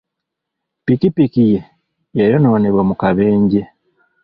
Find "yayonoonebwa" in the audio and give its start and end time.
2.19-2.81